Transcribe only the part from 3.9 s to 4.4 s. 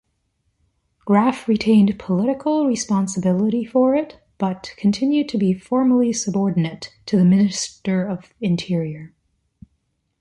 it,